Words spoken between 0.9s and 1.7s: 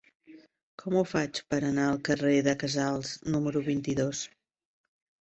ho faig per